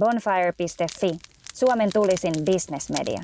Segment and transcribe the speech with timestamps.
[0.00, 1.18] Bonfire.fi,
[1.54, 3.22] Suomen tulisin bisnesmedia.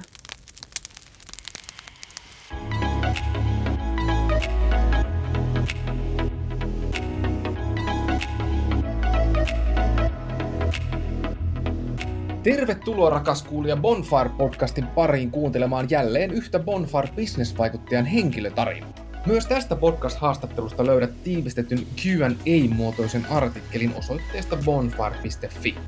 [12.42, 19.05] Tervetuloa rakas kuulija Bonfire-podcastin pariin kuuntelemaan jälleen yhtä Bonfire-bisnesvaikuttajan henkilötarinaa.
[19.26, 25.78] Myös tästä podcast-haastattelusta löydät tiivistetyn Q&A-muotoisen artikkelin osoitteesta bonfire.fi.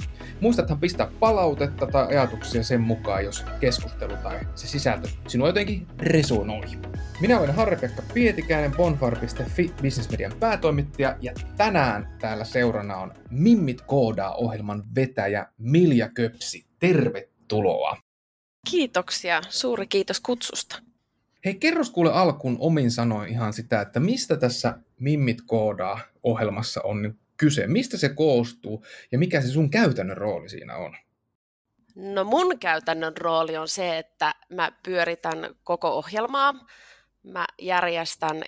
[0.40, 6.66] Muistathan pistää palautetta tai ajatuksia sen mukaan, jos keskustelu tai se sisältö sinua jotenkin resonoi.
[7.20, 14.84] Minä olen Harri-Pekka Pietikäinen, bonfire.fi bisnesmedian päätoimittaja ja tänään täällä seurana on Mimmit koodaa ohjelman
[14.94, 16.66] vetäjä Milja Köpsi.
[16.78, 17.96] Tervetuloa!
[18.70, 20.87] Kiitoksia, suuri kiitos kutsusta.
[21.48, 27.14] Hei, kerros kuule alkuun omin sanoin ihan sitä, että mistä tässä Mimmit koodaa ohjelmassa on
[27.36, 27.66] kyse?
[27.66, 30.96] Mistä se koostuu ja mikä se sun käytännön rooli siinä on?
[31.94, 36.54] No mun käytännön rooli on se, että mä pyöritän koko ohjelmaa.
[37.22, 38.42] Mä järjestän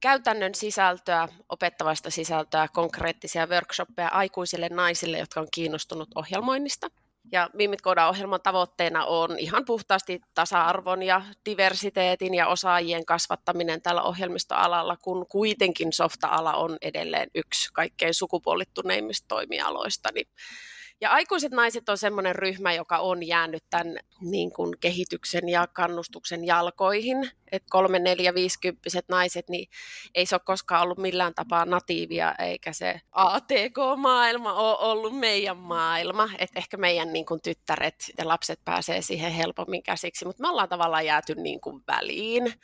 [0.00, 6.90] käytännön sisältöä, opettavasta sisältöä, konkreettisia workshoppeja aikuisille naisille, jotka on kiinnostunut ohjelmoinnista–
[7.32, 14.96] ja Mimmit ohjelman tavoitteena on ihan puhtaasti tasa-arvon ja diversiteetin ja osaajien kasvattaminen tällä ohjelmistoalalla,
[14.96, 20.08] kun kuitenkin softa-ala on edelleen yksi kaikkein sukupuolittuneimmista toimialoista.
[20.14, 20.26] Niin
[21.02, 26.44] ja aikuiset naiset on sellainen ryhmä, joka on jäänyt tämän niin kuin kehityksen ja kannustuksen
[26.44, 27.30] jalkoihin.
[27.52, 29.68] Että kolme, neljä, viisikymppiset naiset, niin
[30.14, 36.28] ei se ole koskaan ollut millään tapaa natiivia, eikä se ATK-maailma ole ollut meidän maailma.
[36.38, 40.68] Että ehkä meidän niin kuin tyttäret ja lapset pääsee siihen helpommin käsiksi, mutta me ollaan
[40.68, 42.54] tavallaan jääty niin kuin väliin.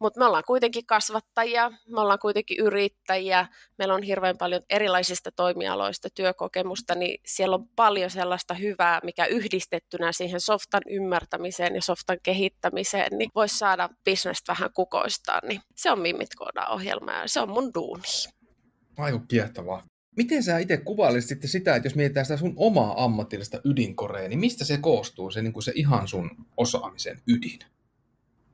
[0.00, 3.46] Mutta me ollaan kuitenkin kasvattajia, me ollaan kuitenkin yrittäjiä,
[3.78, 10.12] meillä on hirveän paljon erilaisista toimialoista työkokemusta, niin siellä on paljon sellaista hyvää, mikä yhdistettynä
[10.12, 15.48] siihen softan ymmärtämiseen ja softan kehittämiseen, niin voisi saada bisnestä vähän kukoistaan.
[15.48, 16.28] Niin se on Mimmit
[16.68, 18.02] ohjelma ja se on mun duuni.
[18.96, 19.82] Aivan kiehtovaa.
[20.16, 24.38] Miten sä itse kuvailisit sitten sitä, että jos mietitään sitä sun omaa ammatillista ydinkorea, niin
[24.38, 27.58] mistä se koostuu, se, niin kuin se ihan sun osaamisen ydin?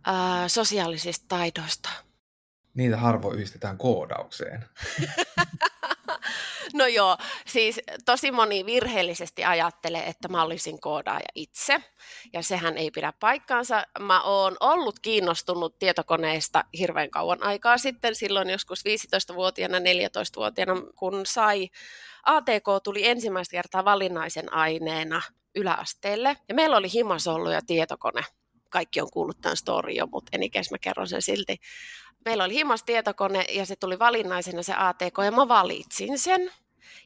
[0.05, 1.89] Ää, sosiaalisista taidoista.
[2.75, 4.65] Niitä harvoin yhdistetään koodaukseen.
[6.75, 7.17] no joo,
[7.47, 11.83] siis tosi moni virheellisesti ajattelee, että mä olisin koodaaja itse,
[12.33, 13.87] ja sehän ei pidä paikkaansa.
[14.01, 21.69] Mä oon ollut kiinnostunut tietokoneista hirveän kauan aikaa sitten, silloin joskus 15-vuotiaana, 14-vuotiaana, kun sai
[22.23, 25.23] ATK tuli ensimmäistä kertaa valinnaisen aineena
[25.55, 28.23] yläasteelle, ja meillä oli himasollu ja tietokone
[28.75, 31.57] kaikki on kuullut tämän story jo, mutta en ikäs mä kerron sen silti.
[32.25, 36.51] Meillä oli himas tietokone ja se tuli valinnaisena se ATK ja mä valitsin sen.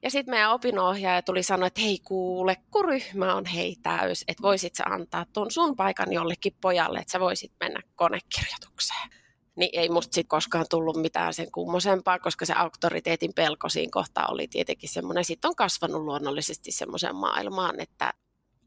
[0.03, 4.43] Ja sitten meidän opinohjaaja tuli sanoa, että hei kuule, kun ryhmä on hei täys, että
[4.43, 9.11] voisit sä antaa tuon sun paikan jollekin pojalle, että sä voisit mennä konekirjoitukseen.
[9.56, 14.27] Niin ei musta sitten koskaan tullut mitään sen kummosempaa, koska se auktoriteetin pelko siinä kohtaa
[14.31, 15.25] oli tietenkin semmoinen.
[15.25, 18.12] Sitten on kasvanut luonnollisesti semmoiseen maailmaan, että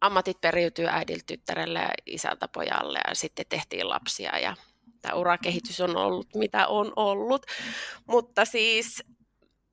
[0.02, 4.56] ammatit periytyy äidiltä tyttärelle ja isältä pojalle ja sitten tehtiin lapsia ja
[5.02, 7.46] tämä urakehitys on ollut mitä on ollut.
[8.08, 9.04] Mutta siis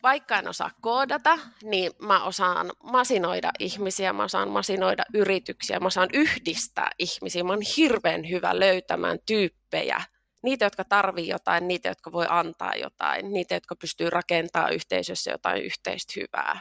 [0.03, 6.09] vaikka en osaa koodata, niin mä osaan masinoida ihmisiä, mä osaan masinoida yrityksiä, mä osaan
[6.13, 7.45] yhdistää ihmisiä.
[7.45, 10.01] Mä oon hirveän hyvä löytämään tyyppejä,
[10.43, 15.63] niitä, jotka tarvii jotain, niitä, jotka voi antaa jotain, niitä, jotka pystyy rakentamaan yhteisössä jotain
[15.63, 16.61] yhteistä hyvää.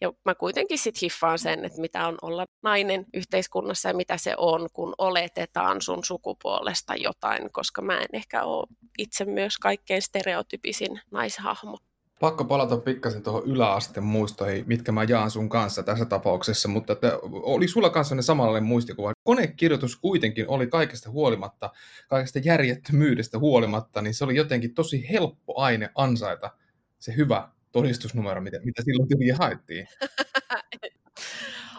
[0.00, 4.34] Ja mä kuitenkin sitten hiffaan sen, että mitä on olla nainen yhteiskunnassa ja mitä se
[4.38, 8.66] on, kun oletetaan sun sukupuolesta jotain, koska mä en ehkä ole
[8.98, 11.78] itse myös kaikkein stereotypisin naishahmo.
[12.20, 17.18] Pakko palata pikkasen tuohon yläasteen muistoihin, mitkä mä jaan sun kanssa tässä tapauksessa, mutta että
[17.22, 19.12] oli sulla kanssa ne samanlainen muistikuva.
[19.24, 21.70] Konekirjoitus kuitenkin oli kaikesta huolimatta,
[22.08, 26.50] kaikesta järjettömyydestä huolimatta, niin se oli jotenkin tosi helppo aine ansaita
[26.98, 29.88] se hyvä todistusnumero, mitä, mitä silloin tyhjiä haettiin.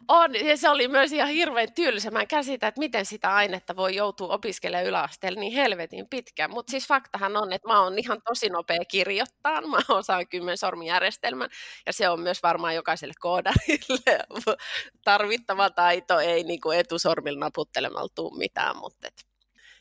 [0.08, 2.12] On, ja se oli myös ihan hirveän tylsä.
[2.12, 6.52] Mä en käsitä, että miten sitä ainetta voi joutua opiskelemaan yläasteella niin helvetin pitkään.
[6.52, 9.62] Mutta siis faktahan on, että mä oon ihan tosi nopea kirjoittaa.
[9.62, 11.50] Mä osaan kymmen sormijärjestelmän,
[11.86, 14.26] ja se on myös varmaan jokaiselle koodarille
[15.04, 16.20] tarvittava taito.
[16.20, 19.26] Ei niin kuin etusormilla naputtelemalla tule mitään, mutta et,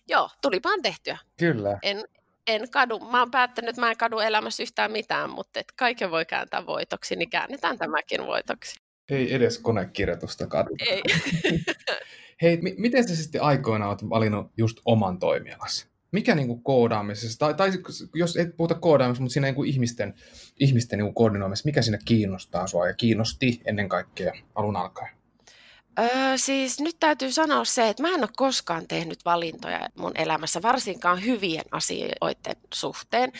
[0.09, 1.19] joo, tulipaan tehtyä.
[1.39, 1.79] Kyllä.
[1.83, 2.05] En,
[2.46, 6.11] en kadu, mä oon päättänyt, että mä en kadu elämässä yhtään mitään, mutta et kaiken
[6.11, 8.76] voi kääntää voitoksi, niin käännetään tämäkin voitoksi.
[9.08, 10.70] Ei edes konekirjoitusta kadu.
[10.91, 11.02] Ei.
[12.43, 15.87] Hei, m- miten sä sitten aikoina oot valinnut just oman toimialasi?
[16.12, 17.70] Mikä niin kuin koodaamisessa, tai, tai
[18.14, 20.14] jos et puhuta koodaamisessa, mutta siinä niin kuin ihmisten,
[20.61, 25.17] ihmisten niin kuin koordinoimisessa, mikä sinne kiinnostaa sua ja kiinnosti ennen kaikkea alun alkaen?
[25.99, 30.62] Öö, siis nyt täytyy sanoa se, että mä en ole koskaan tehnyt valintoja mun elämässä,
[30.62, 33.32] varsinkaan hyvien asioiden suhteen.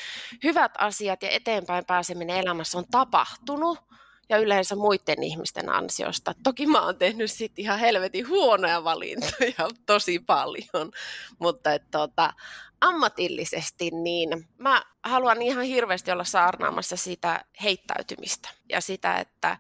[0.45, 3.79] Hyvät asiat ja eteenpäin pääseminen elämässä on tapahtunut
[4.29, 6.35] ja yleensä muiden ihmisten ansiosta.
[6.43, 10.93] Toki mä oon tehnyt sit ihan helvetin huonoja valintoja tosi paljon,
[11.39, 12.33] mutta et, tota,
[12.81, 19.57] ammatillisesti niin mä haluan ihan hirveästi olla saarnaamassa sitä heittäytymistä ja sitä, että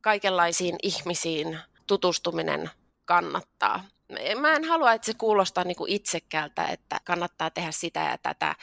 [0.00, 1.58] kaikenlaisiin ihmisiin
[1.88, 2.70] tutustuminen
[3.04, 3.84] kannattaa.
[4.40, 8.54] Mä en halua, että se kuulostaa niin kuin itsekältä, että kannattaa tehdä sitä ja tätä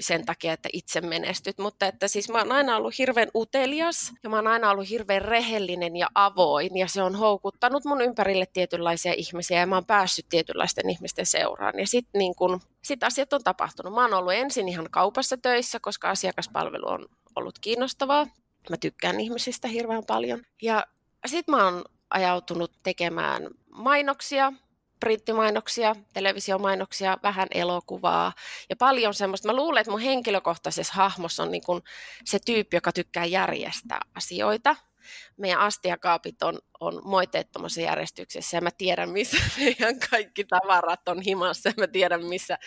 [0.00, 4.30] sen takia, että itse menestyt, mutta että siis mä oon aina ollut hirveän utelias ja
[4.30, 9.12] mä oon aina ollut hirveän rehellinen ja avoin ja se on houkuttanut mun ympärille tietynlaisia
[9.16, 13.44] ihmisiä ja mä oon päässyt tietynlaisten ihmisten seuraan ja sitten niin kun, sit asiat on
[13.44, 13.94] tapahtunut.
[13.94, 18.26] Mä oon ollut ensin ihan kaupassa töissä, koska asiakaspalvelu on ollut kiinnostavaa.
[18.70, 20.42] Mä tykkään ihmisistä hirveän paljon.
[20.62, 20.86] Ja
[21.26, 21.84] sitten mä oon
[22.14, 24.52] ajautunut tekemään mainoksia,
[25.00, 28.32] printtimainoksia, televisiomainoksia, vähän elokuvaa
[28.70, 29.48] ja paljon semmoista.
[29.48, 31.62] Mä luulen, että mun henkilökohtaisessa hahmossa on niin
[32.24, 34.76] se tyyppi, joka tykkää järjestää asioita.
[35.36, 41.68] Meidän astiakaapit on, on moiteettomassa järjestyksessä ja mä tiedän, missä meidän kaikki tavarat on himassa
[41.68, 42.58] ja mä tiedän, missä,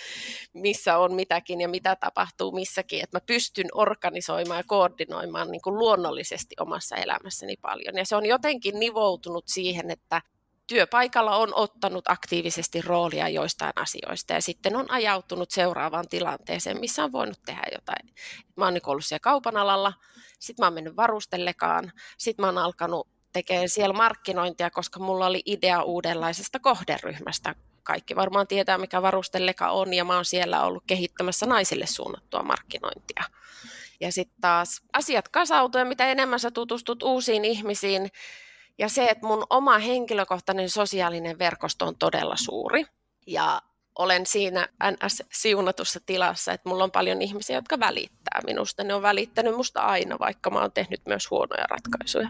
[0.53, 3.03] missä on mitäkin ja mitä tapahtuu missäkin.
[3.03, 7.95] Että mä pystyn organisoimaan ja koordinoimaan niin kuin luonnollisesti omassa elämässäni paljon.
[7.95, 10.21] Ja se on jotenkin nivoutunut siihen, että
[10.67, 17.11] työpaikalla on ottanut aktiivisesti roolia joistain asioista ja sitten on ajautunut seuraavaan tilanteeseen, missä on
[17.11, 18.13] voinut tehdä jotain.
[18.55, 19.93] Mä oon niin ollut siellä kaupan alalla,
[20.39, 25.41] sitten mä oon mennyt varustellekaan, sitten mä oon alkanut tekemään siellä markkinointia, koska mulla oli
[25.45, 27.55] idea uudenlaisesta kohderyhmästä.
[27.83, 33.23] Kaikki varmaan tietää, mikä varustelleka on, ja mä oon siellä ollut kehittämässä naisille suunnattua markkinointia.
[33.99, 38.09] Ja sitten taas asiat kasautuu, ja mitä enemmän sä tutustut uusiin ihmisiin,
[38.77, 42.85] ja se, että mun oma henkilökohtainen sosiaalinen verkosto on todella suuri.
[43.27, 43.61] Ja
[43.95, 48.83] olen siinä NS-siunatussa tilassa, että mulla on paljon ihmisiä, jotka välittää minusta.
[48.83, 52.29] Ne on välittänyt musta aina, vaikka mä oon tehnyt myös huonoja ratkaisuja.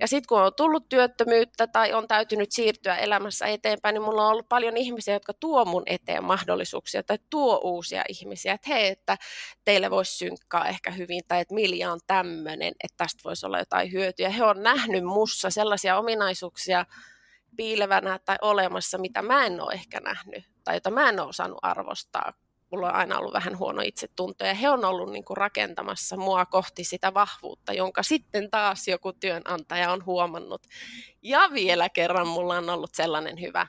[0.00, 4.32] Ja sitten kun on tullut työttömyyttä tai on täytynyt siirtyä elämässä eteenpäin, niin mulla on
[4.32, 9.18] ollut paljon ihmisiä, jotka tuo mun eteen mahdollisuuksia tai tuo uusia ihmisiä, että hei, että
[9.64, 13.92] teille voisi synkkaa ehkä hyvin tai että Milja on tämmöinen, että tästä voisi olla jotain
[13.92, 14.28] hyötyä.
[14.28, 16.86] He on nähnyt mussa sellaisia ominaisuuksia
[17.56, 21.58] piilevänä tai olemassa, mitä mä en ole ehkä nähnyt tai jota mä en ole osannut
[21.62, 22.32] arvostaa,
[22.70, 26.46] mulla on aina ollut vähän huono itsetunto ja he on ollut niin kuin rakentamassa mua
[26.46, 30.62] kohti sitä vahvuutta, jonka sitten taas joku työnantaja on huomannut.
[31.22, 33.66] Ja vielä kerran mulla on ollut sellainen hyvä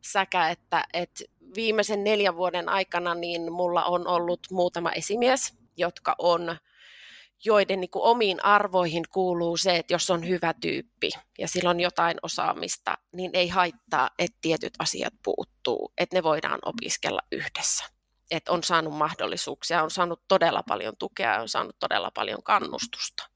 [0.00, 6.56] säkä, että, että viimeisen neljän vuoden aikana niin mulla on ollut muutama esimies, jotka on
[7.44, 11.80] joiden niin kuin omiin arvoihin kuuluu se, että jos on hyvä tyyppi ja sillä on
[11.80, 17.84] jotain osaamista, niin ei haittaa, että tietyt asiat puuttuu, että ne voidaan opiskella yhdessä
[18.32, 23.28] että on saanut mahdollisuuksia, on saanut todella paljon tukea ja on saanut todella paljon kannustusta.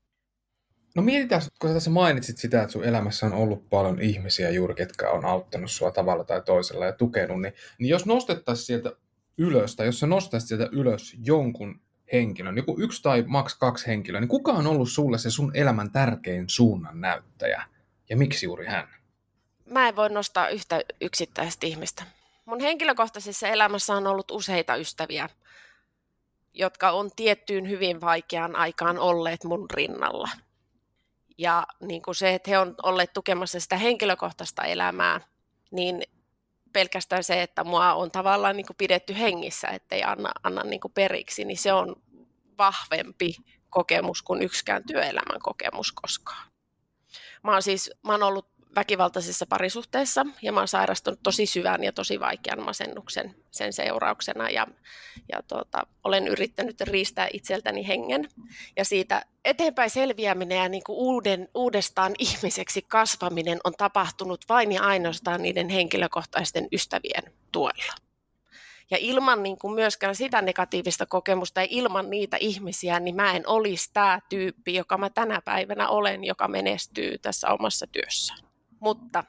[0.95, 4.75] No mietitään, kun sä tässä mainitsit sitä, että sun elämässä on ollut paljon ihmisiä juuri,
[4.75, 8.93] ketkä on auttanut sua tavalla tai toisella ja tukenut, niin, niin jos nostettaisiin sieltä
[9.39, 11.81] ylös, tai jos sä nostaisit sieltä ylös jonkun
[12.13, 15.91] henkilön, joku yksi tai maks kaksi henkilöä, niin kuka on ollut sulle se sun elämän
[15.91, 17.63] tärkein suunnan näyttäjä?
[18.11, 18.89] Ja miksi juuri hän?
[19.71, 22.03] Mä en voi nostaa yhtä yksittäistä ihmistä.
[22.47, 25.29] Mun henkilökohtaisessa elämässä on ollut useita ystäviä,
[26.55, 30.29] jotka on tiettyyn hyvin vaikeaan aikaan olleet mun rinnalla.
[31.39, 35.21] Ja niin kuin se, että he on olleet tukemassa sitä henkilökohtaista elämää,
[35.71, 36.03] niin
[36.73, 40.93] pelkästään se, että mua on tavallaan niin kuin pidetty hengissä, ettei anna, anna niin kuin
[40.93, 41.97] periksi, niin se on
[42.59, 43.37] vahvempi
[43.71, 46.49] kokemus kuin yksikään työelämän kokemus koskaan.
[47.43, 51.93] Mä oon siis mä oon ollut väkivaltaisessa parisuhteessa ja mä oon sairastunut tosi syvän ja
[51.93, 54.67] tosi vaikean masennuksen sen seurauksena ja,
[55.33, 58.29] ja tuota, olen yrittänyt riistää itseltäni hengen
[58.77, 64.83] ja siitä eteenpäin selviäminen ja niin kuin uuden, uudestaan ihmiseksi kasvaminen on tapahtunut vain ja
[64.83, 67.95] ainoastaan niiden henkilökohtaisten ystävien tuella.
[68.91, 73.49] Ja ilman niin kuin myöskään sitä negatiivista kokemusta ja ilman niitä ihmisiä, niin mä en
[73.49, 78.46] olisi tämä tyyppi, joka mä tänä päivänä olen, joka menestyy tässä omassa työssään.
[78.81, 79.25] Mutta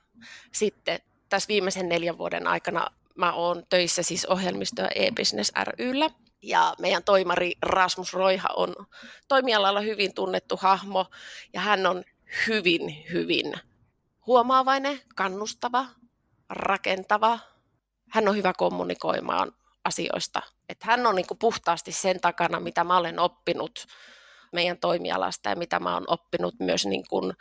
[0.51, 0.99] sitten
[1.29, 6.09] tässä viimeisen neljän vuoden aikana mä oon töissä siis ohjelmistoa e-business ryllä.
[6.41, 8.75] Ja meidän toimari Rasmus Roiha on
[9.27, 11.05] toimialalla hyvin tunnettu hahmo
[11.53, 12.03] ja hän on
[12.47, 13.53] hyvin, hyvin
[14.27, 15.85] huomaavainen, kannustava,
[16.49, 17.39] rakentava.
[18.09, 19.51] Hän on hyvä kommunikoimaan
[19.83, 20.41] asioista.
[20.69, 23.87] Että hän on niin puhtaasti sen takana, mitä mä olen oppinut
[24.53, 27.33] meidän toimialasta ja mitä mä oon oppinut myös niin kuin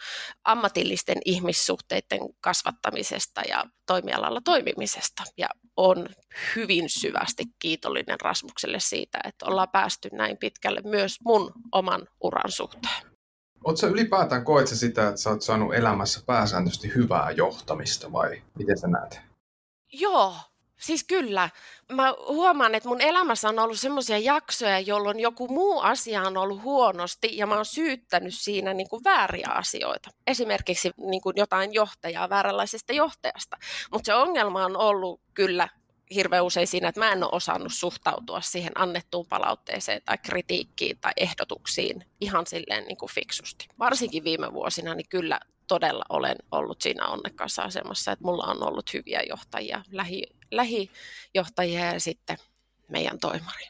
[0.45, 5.23] ammatillisten ihmissuhteiden kasvattamisesta ja toimialalla toimimisesta.
[5.39, 6.09] Ja on
[6.57, 13.17] hyvin syvästi kiitollinen Rasmukselle siitä, että ollaan päästy näin pitkälle myös mun oman uran suhteen.
[13.65, 18.87] Oletko ylipäätään koet sitä, että sä oot saanut elämässä pääsääntöisesti hyvää johtamista vai miten sä
[18.87, 19.21] näet?
[19.93, 20.35] Joo,
[20.81, 21.51] Siis kyllä.
[21.93, 26.63] Mä huomaan, että mun elämässä on ollut semmoisia jaksoja, jolloin joku muu asia on ollut
[26.63, 30.11] huonosti ja mä oon syyttänyt siinä niin kuin vääriä asioita.
[30.27, 33.57] Esimerkiksi niin kuin jotain johtajaa vääränlaisesta johtajasta.
[33.93, 35.69] Mutta se ongelma on ollut kyllä
[36.15, 41.13] hirveän usein siinä, että mä en ole osannut suhtautua siihen annettuun palautteeseen tai kritiikkiin tai
[41.17, 43.67] ehdotuksiin ihan silleen niin kuin fiksusti.
[43.79, 48.95] Varsinkin viime vuosina niin kyllä todella olen ollut siinä onnekkaassa asemassa, että mulla on ollut
[48.95, 52.37] hyviä johtajia, lähi, lähijohtajia ja sitten
[52.89, 53.65] meidän toimari.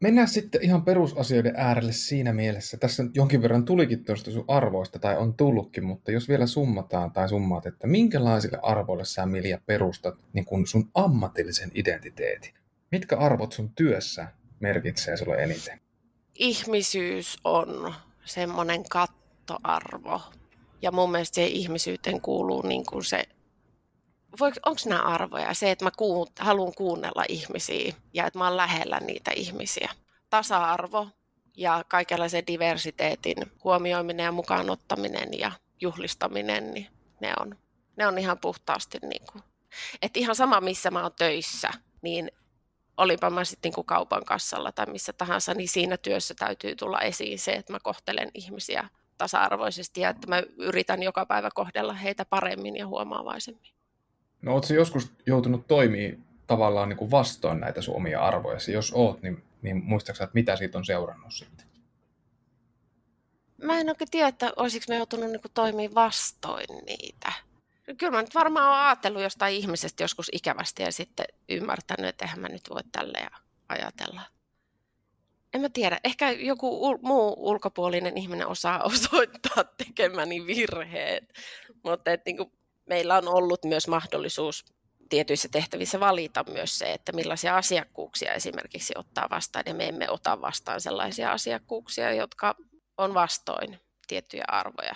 [0.00, 2.76] Mennään sitten ihan perusasioiden äärelle siinä mielessä.
[2.76, 7.12] Tässä nyt jonkin verran tulikin tuosta sun arvoista, tai on tullutkin, mutta jos vielä summataan
[7.12, 12.54] tai summaat, että minkälaisille arvoille sä Milja perustat niin kun sun ammatillisen identiteetin?
[12.92, 14.26] Mitkä arvot sun työssä
[14.60, 15.80] merkitsee sulle eniten?
[16.34, 20.20] Ihmisyys on semmoinen kattoarvo.
[20.84, 23.24] Ja mun mielestä se ihmisyyteen kuuluu niin kuin se
[24.40, 25.54] onko nämä arvoja?
[25.54, 29.90] Se, että mä kuun, haluan kuunnella ihmisiä ja että mä oon lähellä niitä ihmisiä.
[30.30, 31.08] Tasa-arvo
[31.56, 36.86] ja kaikenlaisen diversiteetin huomioiminen ja mukaan ottaminen ja juhlistaminen, niin
[37.20, 37.58] ne on,
[37.96, 39.42] ne on ihan puhtaasti niin kuin,
[40.02, 41.70] että ihan sama missä mä oon töissä,
[42.02, 42.30] niin
[42.96, 47.38] olipa mä sitten niin kaupan kassalla tai missä tahansa, niin siinä työssä täytyy tulla esiin
[47.38, 48.88] se, että mä kohtelen ihmisiä
[49.18, 53.72] tasa-arvoisesti ja että mä yritän joka päivä kohdella heitä paremmin ja huomaavaisemmin.
[54.42, 58.58] No ootko joskus joutunut toimii tavallaan niin kuin vastoin näitä sun omia arvoja?
[58.72, 61.66] Jos oot, niin, niin muistaaksä, että mitä siitä on seurannut sitten?
[63.62, 67.32] Mä en oikein tiedä, että olisiko mä joutunut niin toimia vastoin niitä.
[67.98, 72.40] Kyllä mä nyt varmaan olen ajatellut jostain ihmisestä joskus ikävästi ja sitten ymmärtänyt, että eihän
[72.40, 73.26] mä nyt voi tälle
[73.68, 74.20] ajatella.
[75.54, 81.32] En mä tiedä, ehkä joku ul- muu ulkopuolinen ihminen osaa osoittaa tekemäni virheet,
[81.84, 82.52] mutta et, niin kuin,
[82.86, 84.64] meillä on ollut myös mahdollisuus
[85.08, 90.40] tietyissä tehtävissä valita myös se, että millaisia asiakkuuksia esimerkiksi ottaa vastaan, ja me emme ota
[90.40, 92.54] vastaan sellaisia asiakkuuksia, jotka
[92.98, 94.94] on vastoin tiettyjä arvoja.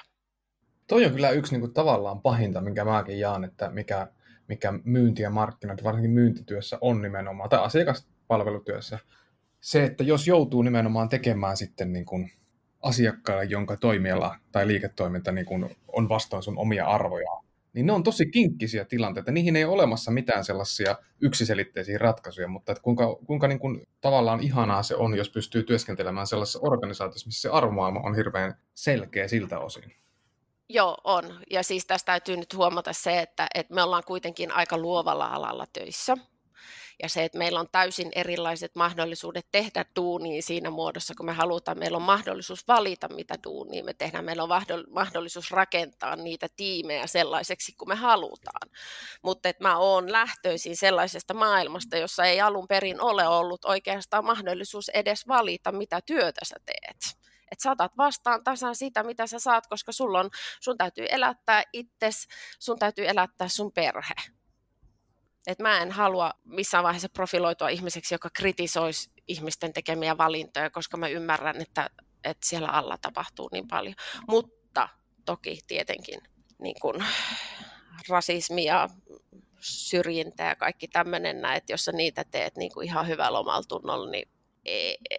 [0.86, 4.06] Toi on kyllä yksi niin kuin, tavallaan pahinta, minkä mäkin jaan, että mikä,
[4.48, 8.98] mikä myynti ja markkinat, varsinkin myyntityössä on nimenomaan, tai asiakaspalvelutyössä,
[9.60, 12.32] se, että jos joutuu nimenomaan tekemään sitten niin kuin
[12.82, 17.30] asiakkaalle, jonka toimiala tai liiketoiminta niin kuin on vastoin sun omia arvoja,
[17.72, 19.32] niin ne on tosi kinkkisiä tilanteita.
[19.32, 24.42] Niihin ei ole olemassa mitään sellaisia yksiselitteisiä ratkaisuja, mutta että kuinka, kuinka niin kuin tavallaan
[24.42, 29.58] ihanaa se on, jos pystyy työskentelemään sellaisessa organisaatiossa, missä se arvomaailma on hirveän selkeä siltä
[29.58, 29.92] osin.
[30.68, 31.24] Joo, on.
[31.50, 35.66] Ja siis tästä täytyy nyt huomata se, että, että me ollaan kuitenkin aika luovalla alalla
[35.72, 36.16] töissä
[37.02, 41.78] ja se, että meillä on täysin erilaiset mahdollisuudet tehdä duunia siinä muodossa, kun me halutaan.
[41.78, 44.24] Meillä on mahdollisuus valita, mitä duunia me tehdään.
[44.24, 44.50] Meillä on
[44.90, 48.70] mahdollisuus rakentaa niitä tiimejä sellaiseksi, kuin me halutaan.
[49.22, 54.88] Mutta että mä oon lähtöisin sellaisesta maailmasta, jossa ei alun perin ole ollut oikeastaan mahdollisuus
[54.88, 57.18] edes valita, mitä työtä sä teet
[57.50, 62.26] että saatat vastaan tasan sitä, mitä sä saat, koska sulla on, sun täytyy elättää itses,
[62.58, 64.14] sun täytyy elättää sun perhe.
[65.48, 71.08] Et mä en halua missään vaiheessa profiloitua ihmiseksi, joka kritisoisi ihmisten tekemiä valintoja, koska mä
[71.08, 71.90] ymmärrän, että,
[72.24, 73.94] että siellä alla tapahtuu niin paljon.
[74.28, 74.88] Mutta
[75.24, 76.20] toki tietenkin
[76.58, 77.04] niin kun,
[78.08, 78.88] rasismi ja
[79.60, 84.10] syrjintä ja kaikki tämmöinen, että jos sä niitä teet niin kuin ihan hyvällä omalla tunnolla,
[84.10, 84.28] niin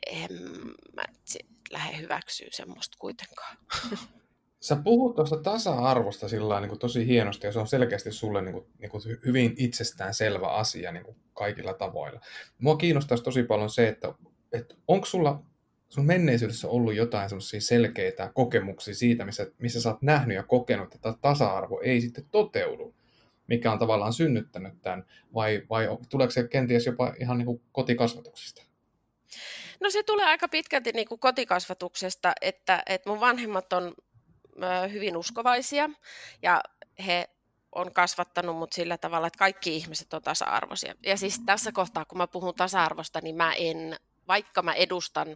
[0.07, 0.31] en
[0.93, 1.03] mä
[1.71, 3.57] lähde hyväksyä semmoista kuitenkaan.
[4.59, 8.53] Sä puhut tuosta tasa-arvosta sillä niin kuin tosi hienosti ja se on selkeästi sulle niin
[8.53, 12.19] kuin, niin kuin hyvin itsestään selvä asia niin kuin kaikilla tavoilla.
[12.57, 14.13] Mua kiinnostaisi tosi paljon se, että,
[14.53, 15.43] että onko sulla
[15.89, 21.13] sun menneisyydessä ollut jotain selkeitä kokemuksia siitä, missä, missä sä oot nähnyt ja kokenut, että
[21.21, 22.95] tasa-arvo ei sitten toteudu,
[23.47, 28.63] mikä on tavallaan synnyttänyt tämän, vai, vai tuleeko se kenties jopa ihan niin kuin kotikasvatuksesta?
[29.79, 33.93] No se tulee aika pitkälti niin kuin kotikasvatuksesta, että, että mun vanhemmat on
[34.93, 35.89] hyvin uskovaisia
[36.41, 36.63] ja
[37.05, 37.29] he
[37.71, 40.95] on kasvattanut mut sillä tavalla, että kaikki ihmiset on tasa-arvoisia.
[41.05, 45.27] Ja siis tässä kohtaa, kun mä puhun tasa-arvosta, niin mä en, vaikka mä edustan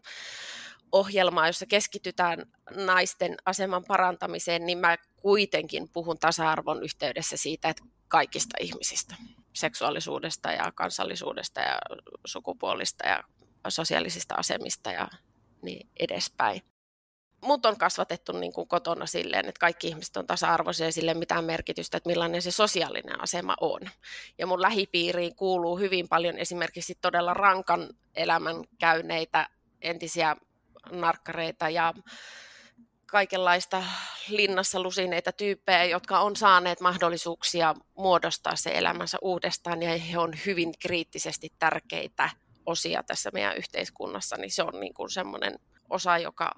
[0.92, 8.58] ohjelmaa, jossa keskitytään naisten aseman parantamiseen, niin mä kuitenkin puhun tasa-arvon yhteydessä siitä, että kaikista
[8.60, 9.16] ihmisistä,
[9.54, 11.80] seksuaalisuudesta ja kansallisuudesta ja
[12.26, 13.24] sukupuolista ja
[13.68, 15.08] sosiaalisista asemista ja
[15.62, 16.62] niin edespäin.
[17.44, 21.46] Mut on kasvatettu niin kuin kotona silleen, että kaikki ihmiset on tasa-arvoisia ja sille mitään
[21.46, 23.82] merkitystä, että millainen se sosiaalinen asema on.
[24.38, 29.50] Ja mun lähipiiriin kuuluu hyvin paljon esimerkiksi todella rankan elämän käyneitä
[29.82, 30.36] entisiä
[30.92, 31.94] narkkareita ja
[33.06, 33.84] kaikenlaista
[34.30, 40.74] linnassa lusineita tyyppejä, jotka on saaneet mahdollisuuksia muodostaa se elämänsä uudestaan ja he on hyvin
[40.80, 42.30] kriittisesti tärkeitä
[42.66, 45.60] osia tässä meidän yhteiskunnassa, niin se on niin kuin semmoinen
[45.90, 46.52] osa, joka,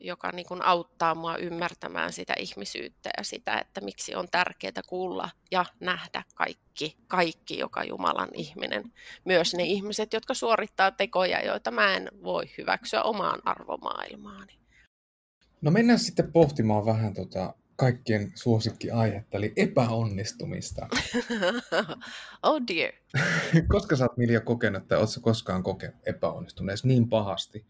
[0.00, 5.30] joka niin kuin auttaa mua ymmärtämään sitä ihmisyyttä ja sitä, että miksi on tärkeää kuulla
[5.50, 8.92] ja nähdä kaikki, kaikki joka Jumalan ihminen.
[9.24, 14.58] Myös ne ihmiset, jotka suorittaa tekoja, joita mä en voi hyväksyä omaan arvomaailmaani.
[15.60, 20.88] No mennään sitten pohtimaan vähän tota kaikkien suosikkiaihetta, eli epäonnistumista.
[22.42, 22.92] oh dear.
[23.72, 27.66] Koska sä oot Milja kokenut, että ootko koskaan kokenut epäonnistuneessa niin pahasti,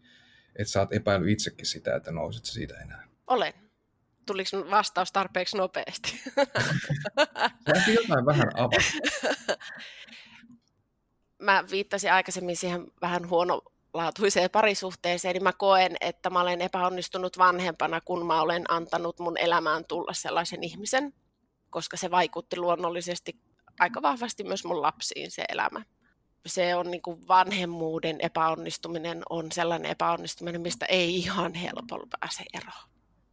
[0.57, 3.07] että sä oot epäillyt itsekin sitä, että nousit siitä enää?
[3.27, 3.53] Olen.
[4.25, 6.21] Tuliko vastaus tarpeeksi nopeasti?
[7.85, 8.81] Sä jotain vähän avata.
[11.39, 13.61] Mä viittasin aikaisemmin siihen vähän huono
[13.93, 19.37] laatuiseen parisuhteeseen, niin mä koen, että mä olen epäonnistunut vanhempana, kun mä olen antanut mun
[19.37, 21.13] elämään tulla sellaisen ihmisen,
[21.69, 23.39] koska se vaikutti luonnollisesti
[23.79, 25.85] aika vahvasti myös mun lapsiin se elämä.
[26.45, 32.89] Se on niin kuin vanhemmuuden epäonnistuminen on sellainen epäonnistuminen, mistä ei ihan helpolla pääse eroon.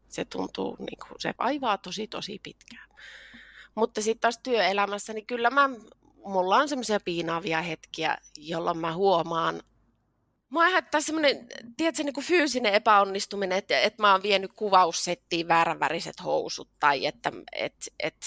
[0.08, 2.88] Se tuntuu, niin kuin, se vaivaa tosi tosi pitkään.
[3.75, 5.70] Mutta sitten taas työelämässä, niin kyllä mä,
[6.25, 9.62] mulla on semmoisia piinaavia hetkiä, jolloin mä huomaan
[10.54, 11.46] Mua aiheuttaa semmoinen,
[11.76, 17.32] tiedätkö, niin kuin fyysinen epäonnistuminen, että, että mä oon vienyt kuvaussettiin vääränväriset housut tai että,
[17.52, 18.26] että, että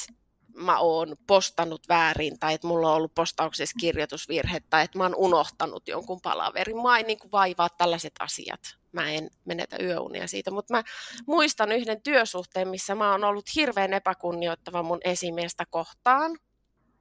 [0.57, 5.15] mä oon postannut väärin tai että mulla on ollut postauksessa kirjoitusvirhe tai että mä oon
[5.15, 6.77] unohtanut jonkun palaverin.
[6.77, 8.59] Mua ei niin kuin vaivaa tällaiset asiat.
[8.91, 10.83] Mä en menetä yöunia siitä, mutta mä
[11.27, 16.37] muistan yhden työsuhteen, missä mä oon ollut hirveän epäkunnioittava mun esimiestä kohtaan.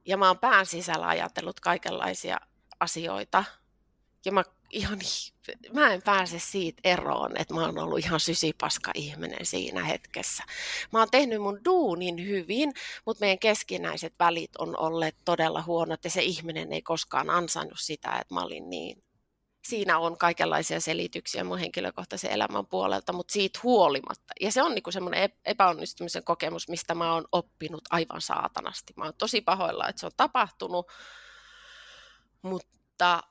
[0.05, 2.37] Ja mä oon pään sisällä ajatellut kaikenlaisia
[2.79, 3.43] asioita.
[4.25, 4.99] Ja mä ihan,
[5.73, 10.43] mä en pääse siitä eroon, että mä oon ollut ihan sysipaska ihminen siinä hetkessä.
[10.93, 12.73] Mä oon tehnyt mun duunin hyvin,
[13.05, 18.11] mutta meidän keskinäiset välit on olleet todella huonot ja se ihminen ei koskaan ansainnut sitä,
[18.11, 19.03] että mä olin niin.
[19.63, 24.33] Siinä on kaikenlaisia selityksiä mun henkilökohtaisen elämän puolelta, mutta siitä huolimatta.
[24.41, 28.93] Ja se on niinku semmoinen epäonnistumisen kokemus, mistä mä oon oppinut aivan saatanasti.
[28.95, 30.87] Mä oon tosi pahoilla, että se on tapahtunut,
[32.41, 33.23] mutta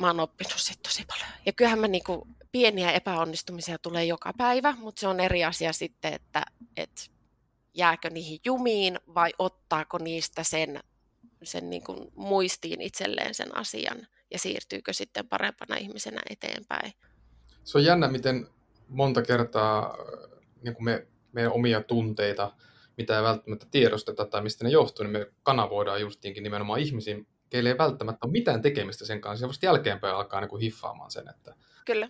[0.00, 1.28] mä oon oppinut sit tosi paljon.
[1.46, 6.12] Ja kyllähän mä niinku, pieniä epäonnistumisia tulee joka päivä, mutta se on eri asia sitten,
[6.12, 6.42] että
[6.76, 7.10] et
[7.74, 10.80] jääkö niihin jumiin vai ottaako niistä sen,
[11.42, 16.92] sen niinku muistiin itselleen sen asian ja siirtyykö sitten parempana ihmisenä eteenpäin.
[17.64, 18.48] Se on jännä, miten
[18.88, 19.96] monta kertaa
[20.62, 22.52] niin kuin me, meidän omia tunteita,
[22.96, 27.68] mitä ei välttämättä tiedosteta tai mistä ne johtuu, niin me kanavoidaan justiinkin nimenomaan ihmisiin, keille
[27.68, 31.28] ei välttämättä ole mitään tekemistä sen kanssa, ja vasta jälkeenpäin alkaa niin kuin hiffaamaan sen.
[31.28, 31.54] Että...
[31.84, 32.08] Kyllä.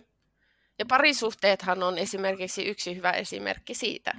[0.79, 4.13] Ja parisuhteethan on esimerkiksi yksi hyvä esimerkki siitä,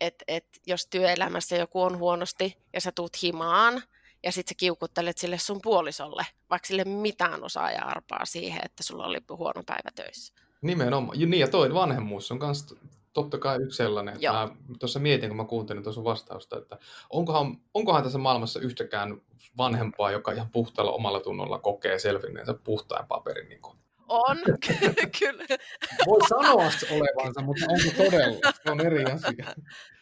[0.00, 3.82] että et jos työelämässä joku on huonosti ja sä tuut himaan,
[4.22, 8.82] ja sitten sä kiukuttelet sille sun puolisolle, vaikka sille mitään osaa ja arpaa siihen, että
[8.82, 10.34] sulla oli huono päivä töissä.
[10.62, 11.20] Nimenomaan.
[11.20, 12.74] Ja niin, ja toi vanhemmuus on myös
[13.12, 14.14] totta kai yksi sellainen.
[14.14, 16.78] Että mä tuossa mietin, kun mä kuuntelin tuossa vastausta, että
[17.10, 19.20] onkohan, onkohan tässä maailmassa yhtäkään
[19.58, 23.48] vanhempaa, joka ihan puhtaalla omalla tunnolla kokee selvinneensä puhtaan paperin.
[23.48, 23.78] Niin kuin.
[24.08, 24.38] On,
[25.20, 25.44] kyllä.
[26.06, 28.52] Voi sanoa olevansa, mutta onko todella?
[28.64, 29.46] Se on eri asia.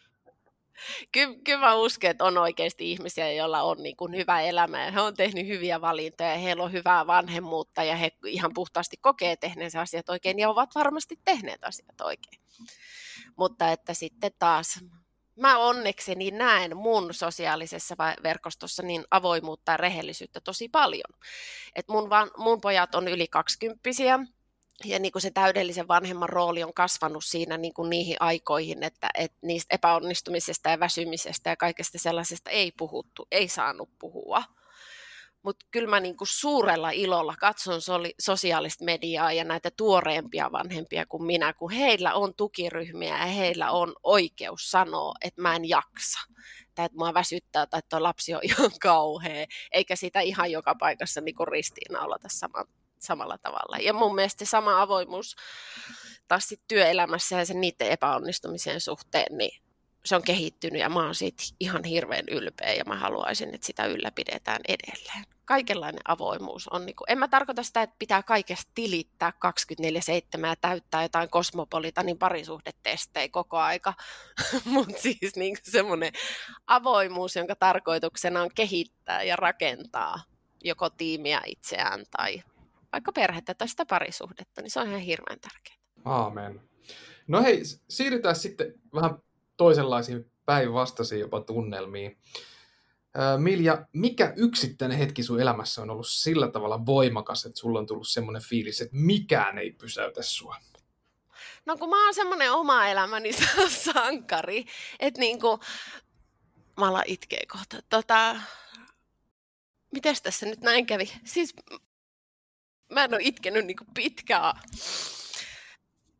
[1.11, 4.91] Kyllä, kyllä mä uskon, että on oikeasti ihmisiä, joilla on niin kuin hyvä elämä ja
[4.91, 9.35] he on tehnyt hyviä valintoja ja heillä on hyvää vanhemmuutta ja he ihan puhtaasti kokee
[9.35, 12.41] tehneensä asiat oikein ja ovat varmasti tehneet asiat oikein.
[13.37, 14.79] Mutta että sitten taas
[15.35, 21.19] mä onnekseni näen mun sosiaalisessa verkostossa niin avoimuutta ja rehellisyyttä tosi paljon.
[21.75, 24.19] Et mun, van, mun pojat on yli kaksikymppisiä
[24.85, 29.09] ja niin kuin se täydellisen vanhemman rooli on kasvanut siinä niin kuin niihin aikoihin, että,
[29.13, 34.43] että niistä epäonnistumisesta ja väsymisestä ja kaikesta sellaisesta ei puhuttu, ei saanut puhua.
[35.43, 37.81] Mutta kyllä mä niinku suurella ilolla katson
[38.21, 43.95] sosiaalista mediaa ja näitä tuoreempia vanhempia kuin minä, kun heillä on tukiryhmiä ja heillä on
[44.03, 46.19] oikeus sanoa, että mä en jaksa
[46.75, 51.21] tai että mua väsyttää tai että lapsi on ihan kauhea, eikä sitä ihan joka paikassa
[51.21, 52.65] niinku ristiinnaulata sama,
[52.99, 53.77] samalla tavalla.
[53.77, 55.35] Ja mun mielestä sama avoimuus
[56.27, 59.61] taas sit työelämässä ja sen niiden epäonnistumisen suhteen, niin
[60.05, 63.85] se on kehittynyt ja mä oon siitä ihan hirveän ylpeä ja mä haluaisin, että sitä
[63.85, 69.33] ylläpidetään edelleen kaikenlainen avoimuus on, niin kuin, en mä tarkoita sitä, että pitää kaikesta tilittää
[70.41, 73.93] 24-7 ja täyttää jotain kosmopolitanin parisuhdetestejä koko aika,
[74.65, 76.13] mutta siis niin semmoinen
[76.67, 80.23] avoimuus, jonka tarkoituksena on kehittää ja rakentaa
[80.63, 82.43] joko tiimiä itseään tai
[82.91, 85.77] vaikka perhettä tai sitä parisuhdetta, niin se on ihan hirveän tärkeää.
[86.05, 86.61] Aamen.
[87.27, 89.15] No hei, siirrytään sitten vähän
[89.57, 92.17] toisenlaisiin päinvastaisiin jopa tunnelmiin.
[93.37, 98.07] Milja, mikä yksittäinen hetki sun elämässä on ollut sillä tavalla voimakas, että sulla on tullut
[98.07, 100.55] semmoinen fiilis, että mikään ei pysäytä sua?
[101.65, 103.31] No kun mä oon semmoinen oma elämäni
[103.93, 104.65] sankari,
[104.99, 105.59] että niinku,
[106.77, 107.03] mä alan
[107.51, 107.77] kohta.
[107.89, 108.35] Tota,
[109.93, 111.11] mites tässä nyt näin kävi?
[111.25, 111.53] Siis
[112.89, 114.53] mä en ole itkenyt niinku pitkään,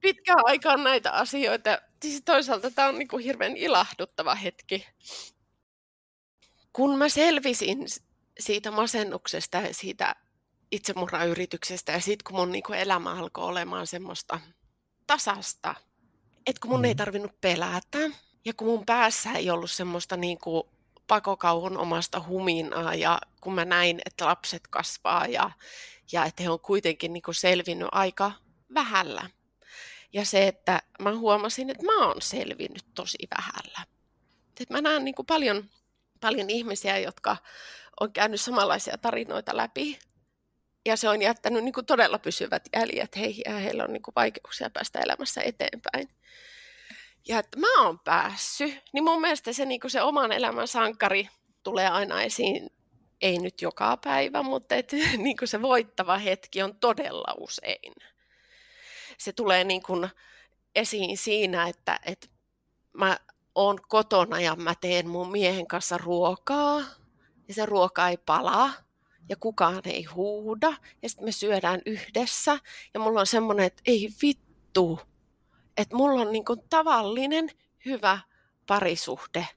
[0.02, 1.82] pitkään aikaan näitä asioita.
[2.02, 4.86] Siis toisaalta tämä on niinku hirveän ilahduttava hetki
[6.74, 7.88] kun mä selvisin
[8.40, 10.16] siitä masennuksesta ja siitä
[10.72, 14.40] itsemurrayrityksestä ja sitten kun mun niin elämä alkoi olemaan semmoista
[15.08, 15.76] tasasta,
[16.48, 16.86] että kun mun mm.
[16.86, 17.98] ei tarvinnut pelätä
[18.46, 20.64] ja kun mun päässä ei ollut semmoista niin kuin
[21.10, 25.52] pakokauhun omasta huminaa ja kun mä näin, että lapset kasvaa ja,
[26.12, 28.32] ja että he on kuitenkin niin kuin selvinnyt aika
[28.74, 29.30] vähällä.
[30.14, 33.80] Ja se, että mä huomasin, että mä oon selvinnyt tosi vähällä.
[34.62, 35.70] Että mä näen niin kuin paljon
[36.20, 37.38] paljon ihmisiä, jotka
[38.00, 40.00] on käynyt samanlaisia tarinoita läpi.
[40.86, 44.16] Ja se on jättänyt niin kuin todella pysyvät jäljet heihin ja heillä on niin kuin
[44.16, 46.10] vaikeuksia päästä elämässä eteenpäin.
[47.28, 51.30] Ja että mä oon päässyt, niin mun mielestä se, niin se oman elämän sankari
[51.64, 52.70] tulee aina esiin,
[53.22, 57.94] ei nyt joka päivä, mutta et, niin se voittava hetki on todella usein.
[59.18, 60.10] Se tulee niin kuin
[60.76, 62.28] esiin siinä, että, että
[62.94, 63.18] mä
[63.56, 66.82] oon kotona ja mä teen mun miehen kanssa ruokaa
[67.48, 68.74] ja se ruoka ei palaa
[69.30, 72.60] ja kukaan ei huuda ja sitten me syödään yhdessä
[72.94, 75.00] ja mulla on semmoinen, että ei vittu,
[75.80, 77.50] että mulla on niinku tavallinen
[77.86, 78.20] hyvä
[78.68, 79.48] parisuhde,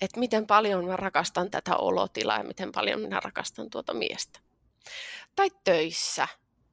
[0.00, 4.40] että miten paljon mä rakastan tätä olotilaa ja miten paljon minä rakastan tuota miestä.
[5.36, 6.28] Tai töissä.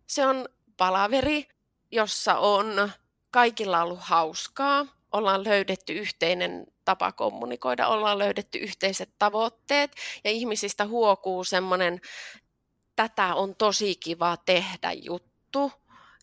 [0.07, 1.47] Se on palaveri,
[1.91, 2.91] jossa on
[3.31, 9.91] kaikilla ollut hauskaa ollaan löydetty yhteinen tapa kommunikoida, ollaan löydetty yhteiset tavoitteet
[10.23, 12.01] ja ihmisistä huokuu semmoinen,
[12.95, 15.71] tätä on tosi kiva tehdä juttu,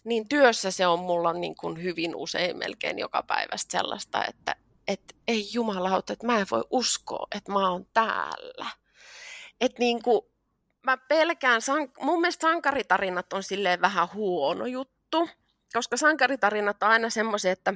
[0.05, 4.57] niin työssä se on mulla niin kuin hyvin usein melkein joka päivästä sellaista, että,
[4.89, 8.67] että ei jumalauta, että mä en voi uskoa, että mä oon täällä.
[9.61, 10.23] Että niin kuin,
[10.83, 11.61] mä pelkään,
[12.01, 15.29] mun mielestä sankaritarinat on silleen vähän huono juttu,
[15.73, 17.75] koska sankaritarinat on aina semmoisia, että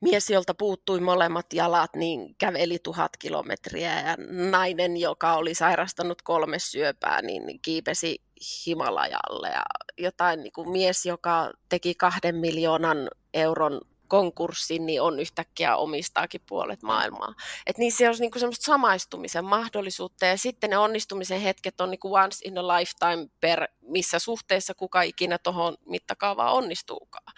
[0.00, 4.16] mies, jolta puuttui molemmat jalat, niin käveli tuhat kilometriä ja
[4.50, 8.22] nainen, joka oli sairastanut kolme syöpää, niin kiipesi
[8.66, 9.48] Himalajalle.
[9.48, 9.62] Ja
[9.98, 16.82] jotain niin kuin mies, joka teki kahden miljoonan euron konkurssin, niin on yhtäkkiä omistaakin puolet
[16.82, 17.34] maailmaa.
[17.66, 22.48] Et niissä on niinku semmoista samaistumisen mahdollisuutta ja sitten ne onnistumisen hetket on niinku once
[22.48, 27.34] in a lifetime per missä suhteessa kuka ikinä tuohon mittakaavaan onnistuukaan.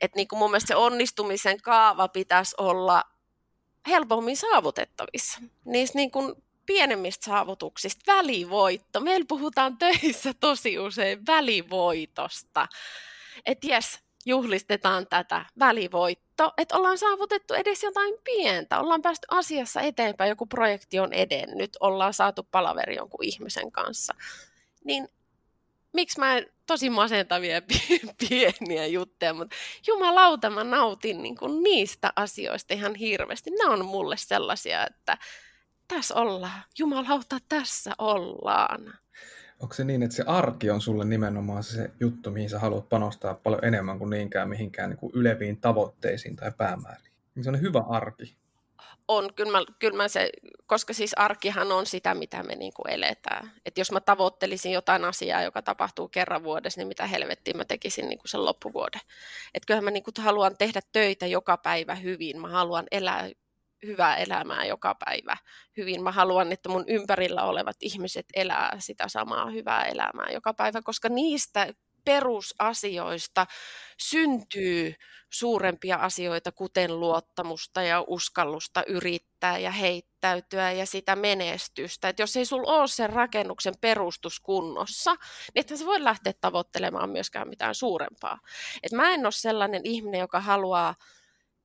[0.00, 3.04] Et niinku mun mielestä se onnistumisen kaava pitäisi olla
[3.88, 5.40] helpommin saavutettavissa.
[5.64, 6.36] Niissä niinku
[6.66, 9.00] pienemmistä saavutuksista, välivoitto.
[9.00, 12.68] Meillä puhutaan töissä tosi usein välivoitosta.
[13.46, 20.28] Että jes, juhlistetaan tätä välivoitto, että ollaan saavutettu edes jotain pientä, ollaan päästy asiassa eteenpäin,
[20.28, 24.14] joku projekti on edennyt, ollaan saatu palaveri jonkun ihmisen kanssa.
[24.84, 25.08] Niin
[25.92, 27.62] miksi mä en, tosi masentavia
[28.28, 29.56] pieniä juttuja, mutta
[29.86, 33.50] jumalauta mä nautin niin kuin niistä asioista ihan hirveästi.
[33.50, 35.18] Nämä on mulle sellaisia, että
[35.88, 38.94] tässä ollaan, jumalauta tässä ollaan
[39.62, 43.34] onko se niin, että se arki on sulle nimenomaan se juttu, mihin sä haluat panostaa
[43.34, 47.12] paljon enemmän kuin niinkään mihinkään niin kuin yleviin tavoitteisiin tai päämääriin?
[47.42, 48.36] Se on hyvä arki.
[49.08, 50.30] On, kyllä mä, kyllä mä se,
[50.66, 53.52] koska siis arkihan on sitä, mitä me niin kuin eletään.
[53.66, 58.08] Et jos mä tavoittelisin jotain asiaa, joka tapahtuu kerran vuodessa, niin mitä helvettiä mä tekisin
[58.08, 59.00] niin kuin sen loppuvuoden.
[59.54, 63.30] Et kyllähän mä niin kuin haluan tehdä töitä joka päivä hyvin, mä haluan elää
[63.86, 65.36] hyvää elämää joka päivä
[65.76, 66.02] hyvin.
[66.02, 71.08] Mä haluan, että mun ympärillä olevat ihmiset elää sitä samaa hyvää elämää joka päivä, koska
[71.08, 71.66] niistä
[72.04, 73.46] perusasioista
[73.98, 74.94] syntyy
[75.30, 82.08] suurempia asioita, kuten luottamusta ja uskallusta yrittää ja heittäytyä ja sitä menestystä.
[82.08, 85.20] Et jos ei sulla ole sen rakennuksen perustus kunnossa, niin
[85.54, 88.38] ethän sä voi lähteä tavoittelemaan myöskään mitään suurempaa.
[88.82, 90.94] Et mä en ole sellainen ihminen, joka haluaa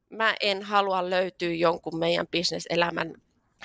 [0.09, 3.13] mä en halua löytyä jonkun meidän bisneselämän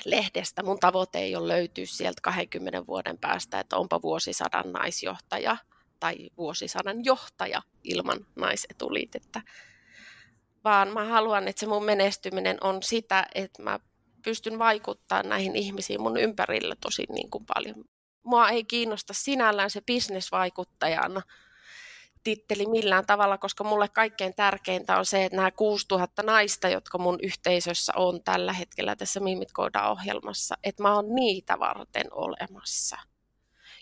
[0.05, 0.63] lehdestä.
[0.63, 5.57] Mun tavoite ei ole löytyä sieltä 20 vuoden päästä, että onpa vuosisadan naisjohtaja
[6.01, 9.43] tai vuosisadan johtaja ilman naisetuliitettä.
[10.65, 13.81] Vaan mä haluan, että se mun menestyminen on sitä, että mä
[14.25, 17.85] pystyn vaikuttamaan näihin ihmisiin mun ympärillä tosi niin kuin paljon.
[18.23, 21.23] Mua ei kiinnosta sinällään se bisnesvaikuttajan
[22.25, 27.19] titteli millään tavalla, koska mulle kaikkein tärkeintä on se, että nämä 6000 naista, jotka mun
[27.23, 29.49] yhteisössä on tällä hetkellä tässä Mimit
[29.91, 32.97] ohjelmassa että mä oon niitä varten olemassa.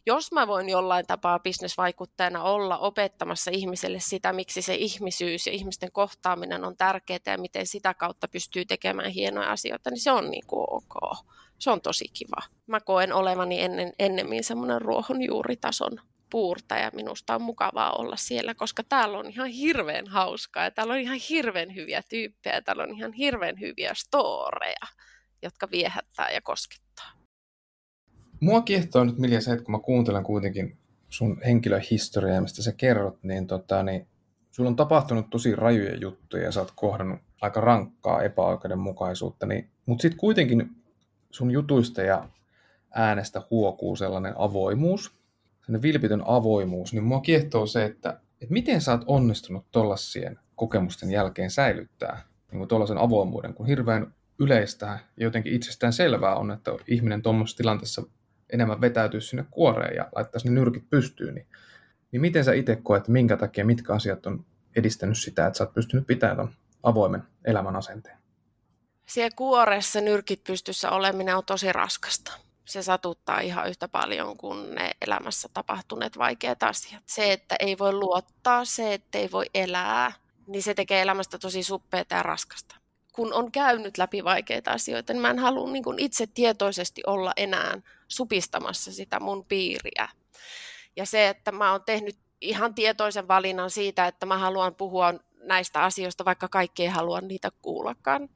[0.06, 5.92] Jos mä voin jollain tapaa bisnesvaikuttajana olla opettamassa ihmiselle sitä, miksi se ihmisyys ja ihmisten
[5.92, 10.46] kohtaaminen on tärkeää ja miten sitä kautta pystyy tekemään hienoja asioita, niin se on niin
[10.46, 11.18] kuin ok.
[11.58, 12.42] Se on tosi kiva.
[12.66, 16.00] Mä koen olevani ennen, ennemmin semmoinen ruohonjuuritason
[16.30, 16.90] puurtaja.
[16.94, 21.18] Minusta on mukavaa olla siellä, koska täällä on ihan hirveän hauskaa ja täällä on ihan
[21.30, 24.86] hirveän hyviä tyyppejä ja täällä on ihan hirveän hyviä storeja,
[25.42, 27.10] jotka viehättää ja koskettaa.
[28.40, 33.22] Mua kiehtoo nyt Milja se, että kun mä kuuntelen kuitenkin sun henkilöhistoriaa, mistä sä kerrot,
[33.22, 34.08] niin, tota, niin
[34.50, 40.02] sulla on tapahtunut tosi rajuja juttuja ja sä oot kohdannut aika rankkaa epäoikeudenmukaisuutta, niin, mutta
[40.02, 40.70] sitten kuitenkin
[41.30, 42.28] sun jutuista ja
[42.94, 45.19] äänestä huokuu sellainen avoimuus,
[45.82, 51.50] vilpitön avoimuus, niin mua kiehtoo se, että, että miten sä oot onnistunut tollaisien kokemusten jälkeen
[51.50, 57.56] säilyttää niin tuollaisen avoimuuden, kun hirveän yleistä ja jotenkin itsestään selvää on, että ihminen tuommoisessa
[57.56, 58.02] tilanteessa
[58.52, 61.46] enemmän vetäytyisi sinne kuoreen ja laittaisi ne nyrkit pystyyn, niin,
[62.12, 64.44] niin miten sä itse koet, minkä takia, mitkä asiat on
[64.76, 66.50] edistänyt sitä, että sä oot pystynyt pitämään ton
[66.82, 68.18] avoimen elämän asenteen?
[69.06, 72.32] Siellä kuoressa nyrkit pystyssä oleminen on tosi raskasta.
[72.64, 77.02] Se satuttaa ihan yhtä paljon kuin ne elämässä tapahtuneet vaikeat asiat.
[77.06, 80.12] Se, että ei voi luottaa, se, että ei voi elää,
[80.46, 82.80] niin se tekee elämästä tosi suppeaa ja raskasta
[83.12, 87.80] kun on käynyt läpi vaikeita asioita, niin mä en halua niin itse tietoisesti olla enää
[88.08, 90.08] supistamassa sitä mun piiriä.
[90.96, 95.82] Ja se, että mä oon tehnyt ihan tietoisen valinnan siitä, että mä haluan puhua näistä
[95.82, 98.28] asioista, vaikka kaikki ei halua niitä kuullakaan,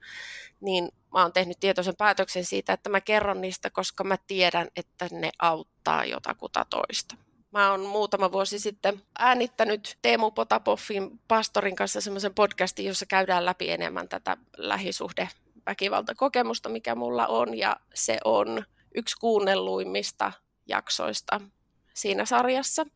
[0.61, 5.09] niin mä oon tehnyt tietoisen päätöksen siitä, että mä kerron niistä, koska mä tiedän, että
[5.12, 7.17] ne auttaa jotakuta toista.
[7.53, 13.71] Mä oon muutama vuosi sitten äänittänyt Teemu Potapoffin pastorin kanssa semmoisen podcastin, jossa käydään läpi
[13.71, 15.29] enemmän tätä lähisuhde
[15.67, 18.64] väkivaltakokemusta, mikä mulla on, ja se on
[18.95, 20.33] yksi kuunnelluimmista
[20.67, 21.40] jaksoista
[21.95, 22.87] siinä sarjassa.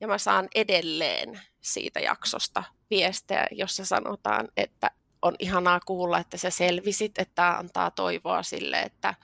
[0.00, 4.90] Ja mä saan edelleen siitä jaksosta viestejä, jossa sanotaan, että
[5.22, 9.14] on ihanaa kuulla, että sä selvisit, että tämä antaa toivoa sille, että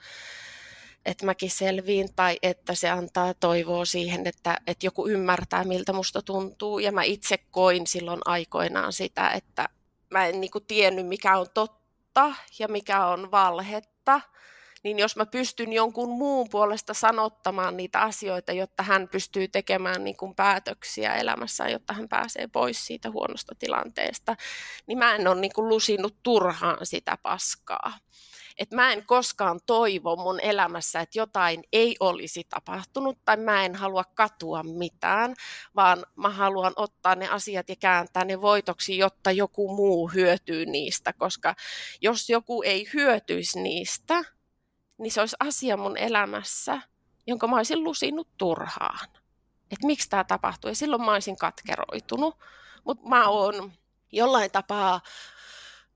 [1.05, 6.21] että mäkin selviin tai että se antaa toivoa siihen, että, että joku ymmärtää, miltä musta
[6.21, 6.79] tuntuu.
[6.79, 9.69] Ja mä itse koin silloin aikoinaan sitä, että
[10.11, 14.21] mä en niin kuin tiennyt, mikä on totta ja mikä on valhetta.
[14.83, 20.17] Niin jos mä pystyn jonkun muun puolesta sanottamaan niitä asioita, jotta hän pystyy tekemään niin
[20.17, 24.35] kuin päätöksiä elämässään, jotta hän pääsee pois siitä huonosta tilanteesta,
[24.87, 27.93] niin mä en ole niin kuin lusinut turhaan sitä paskaa.
[28.57, 33.75] Että mä en koskaan toivo mun elämässä, että jotain ei olisi tapahtunut tai mä en
[33.75, 35.35] halua katua mitään,
[35.75, 41.13] vaan mä haluan ottaa ne asiat ja kääntää ne voitoksi, jotta joku muu hyötyy niistä,
[41.13, 41.55] koska
[42.01, 44.23] jos joku ei hyötyisi niistä,
[45.01, 46.81] niin se olisi asia mun elämässä,
[47.27, 49.07] jonka mä olisin lusinut turhaan.
[49.71, 50.69] Että miksi tämä tapahtuu.
[50.69, 52.37] Ja silloin mä olisin katkeroitunut.
[52.83, 53.71] Mutta mä oon
[54.11, 55.01] jollain tapaa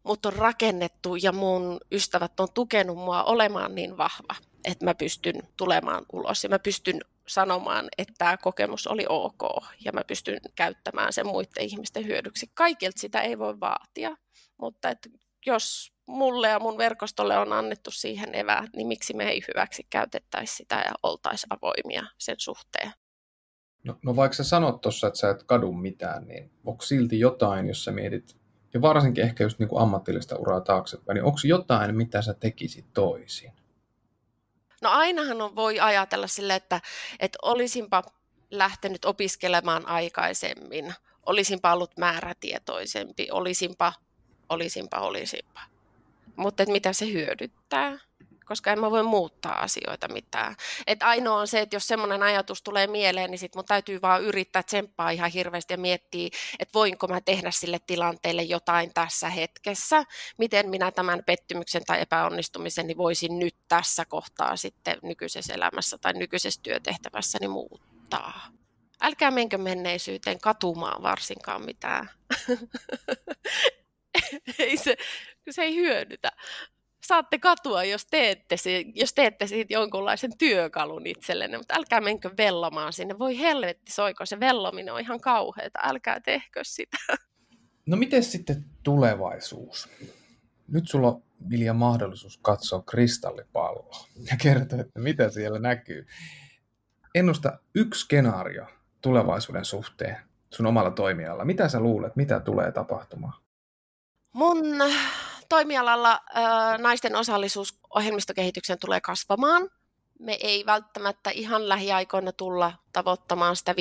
[0.05, 5.35] mut on rakennettu ja mun ystävät on tukenut mua olemaan niin vahva, että mä pystyn
[5.57, 9.41] tulemaan ulos ja mä pystyn sanomaan, että tämä kokemus oli ok
[9.85, 12.51] ja mä pystyn käyttämään sen muiden ihmisten hyödyksi.
[12.53, 14.17] Kaikilta sitä ei voi vaatia,
[14.57, 15.07] mutta et
[15.45, 20.55] jos mulle ja mun verkostolle on annettu siihen evää, niin miksi me ei hyväksi käytettäisi
[20.55, 22.91] sitä ja oltaisi avoimia sen suhteen.
[23.83, 27.67] No, no vaikka sä sanot tuossa, että sä et kadu mitään, niin onko silti jotain,
[27.67, 28.37] jos sä mietit
[28.73, 32.85] ja varsinkin ehkä just niin kuin ammatillista uraa taaksepäin, niin onko jotain, mitä sä tekisit
[32.93, 33.51] toisin?
[34.81, 36.81] No ainahan on, voi ajatella sille, että,
[37.19, 38.03] että olisinpa
[38.51, 40.93] lähtenyt opiskelemaan aikaisemmin,
[41.25, 43.93] olisinpa ollut määrätietoisempi, olisinpa,
[44.49, 45.74] olisinpa, olisinpa.
[46.37, 47.99] Mutta mitä se hyödyttää?
[48.45, 50.55] koska en mä voi muuttaa asioita mitään.
[50.87, 54.23] Et ainoa on se, että jos semmoinen ajatus tulee mieleen, niin sit mun täytyy vaan
[54.23, 60.03] yrittää tsemppaa ihan hirveästi ja miettiä, että voinko mä tehdä sille tilanteelle jotain tässä hetkessä,
[60.37, 66.13] miten minä tämän pettymyksen tai epäonnistumisen niin voisin nyt tässä kohtaa sitten nykyisessä elämässä tai
[66.13, 68.47] nykyisessä työtehtävässäni muuttaa.
[69.01, 72.09] Älkää menkö menneisyyteen katumaan varsinkaan mitään.
[74.59, 74.97] ei se,
[75.53, 76.31] se ei hyödytä
[77.07, 78.55] saatte katua, jos teette,
[78.93, 83.19] jos teette siitä jonkunlaisen työkalun itsellenne, mutta älkää menkö vellomaan sinne.
[83.19, 86.97] Voi helvetti soiko, se vellominen on ihan kauheata, älkää tehkö sitä.
[87.85, 89.89] No miten sitten tulevaisuus?
[90.67, 96.07] Nyt sulla on Vilja mahdollisuus katsoa kristallipalloa ja kertoa, että mitä siellä näkyy.
[97.15, 98.65] Ennusta yksi skenaario
[99.01, 100.17] tulevaisuuden suhteen
[100.53, 101.45] sun omalla toimialalla.
[101.45, 103.41] Mitä sä luulet, mitä tulee tapahtumaan?
[104.33, 104.65] Mun
[105.49, 109.69] toimialalla äh, naisten osallisuus ohjelmistokehitykseen tulee kasvamaan.
[110.19, 113.75] Me ei välttämättä ihan lähiaikoina tulla tavoittamaan sitä 50-50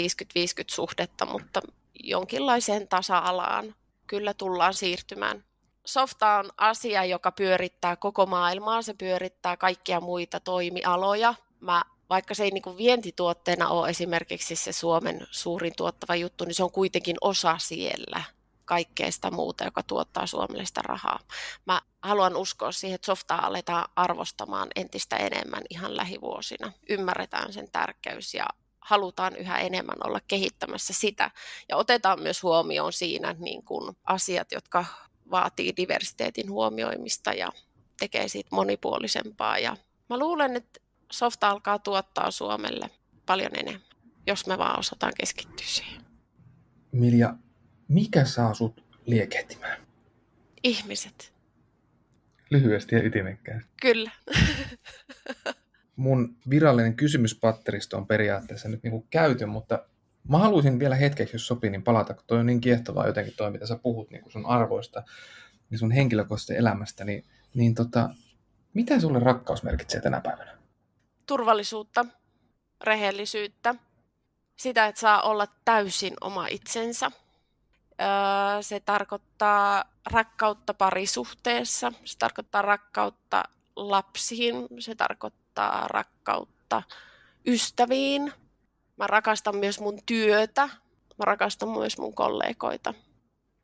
[0.70, 1.60] suhdetta, mutta
[2.02, 3.74] jonkinlaiseen tasa-alaan
[4.06, 5.44] kyllä tullaan siirtymään.
[5.84, 11.34] Softa on asia, joka pyörittää koko maailmaa, se pyörittää kaikkia muita toimialoja.
[11.60, 16.64] Mä, vaikka se ei niin vientituotteena ole esimerkiksi se Suomen suurin tuottava juttu, niin se
[16.64, 18.22] on kuitenkin osa siellä
[18.64, 21.20] kaikkea sitä muuta, joka tuottaa Suomelle sitä rahaa.
[21.66, 26.72] Mä haluan uskoa siihen, että softaa aletaan arvostamaan entistä enemmän ihan lähivuosina.
[26.88, 28.46] Ymmärretään sen tärkeys ja
[28.80, 31.30] halutaan yhä enemmän olla kehittämässä sitä.
[31.68, 34.84] Ja otetaan myös huomioon siinä niin kuin asiat, jotka
[35.30, 37.52] vaatii diversiteetin huomioimista ja
[37.98, 39.58] tekee siitä monipuolisempaa.
[39.58, 39.76] Ja
[40.10, 40.80] mä luulen, että
[41.12, 42.90] softa alkaa tuottaa Suomelle
[43.26, 43.88] paljon enemmän,
[44.26, 46.04] jos me vaan osataan keskittyä siihen.
[46.92, 47.34] Milja,
[47.88, 49.86] mikä saa sut liekehtimään?
[50.62, 51.32] Ihmiset.
[52.50, 53.70] Lyhyesti ja ytimekkäästi.
[53.80, 54.10] Kyllä.
[55.96, 59.86] Mun virallinen kysymyspatteristo on periaatteessa nyt niinku käyty, mutta
[60.28, 63.50] mä haluaisin vielä hetkeksi, jos sopii, niin palata, kun toi on niin kiehtovaa jotenkin toi,
[63.50, 65.02] mitä sä puhut niin sun arvoista,
[65.70, 68.10] niin sun henkilökohtaisesta elämästä, niin, niin tota,
[68.74, 70.58] mitä sulle rakkaus merkitsee tänä päivänä?
[71.26, 72.04] Turvallisuutta,
[72.84, 73.74] rehellisyyttä,
[74.56, 77.10] sitä, että saa olla täysin oma itsensä–
[78.60, 83.42] se tarkoittaa rakkautta parisuhteessa, se tarkoittaa rakkautta
[83.76, 86.82] lapsiin, se tarkoittaa rakkautta
[87.46, 88.32] ystäviin.
[88.96, 90.68] Mä rakastan myös mun työtä,
[91.18, 92.94] mä rakastan myös mun kollegoita.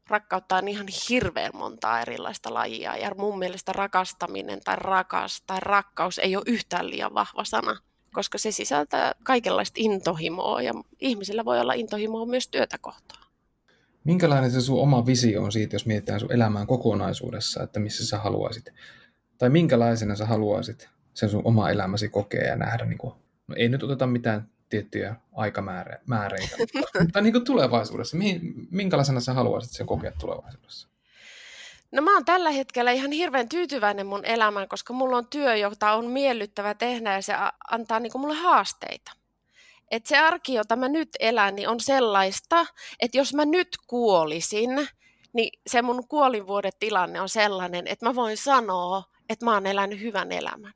[0.09, 6.19] Rakkautta on ihan hirveän montaa erilaista lajia ja mun mielestä rakastaminen tai rakas tai rakkaus
[6.19, 7.77] ei ole yhtään liian vahva sana,
[8.13, 13.30] koska se sisältää kaikenlaista intohimoa ja ihmisillä voi olla intohimoa myös työtä kohtaan.
[14.05, 18.19] Minkälainen se sun oma visio on siitä, jos mietitään sun elämään kokonaisuudessa, että missä sä
[18.19, 18.73] haluaisit,
[19.39, 23.15] tai minkälaisena sä haluaisit sen sun oma elämäsi kokea ja nähdä, niin kuin,
[23.47, 26.57] no ei nyt oteta mitään tiettyjä aikamääreitä,
[27.01, 30.89] mutta niin kuin tulevaisuudessa, mihin, minkälaisena sä haluaisit sen kokea tulevaisuudessa?
[31.93, 35.93] No mä oon tällä hetkellä ihan hirveän tyytyväinen mun elämään, koska mulla on työ, jota
[35.93, 37.35] on miellyttävä tehdä ja se
[37.71, 39.13] antaa niin kuin mulle haasteita
[39.91, 42.67] että se arki, jota mä nyt elän, niin on sellaista,
[43.01, 44.89] että jos mä nyt kuolisin,
[45.33, 50.33] niin se mun kuolinvuodetilanne on sellainen, että mä voin sanoa, että mä oon elänyt hyvän
[50.33, 50.73] elämän.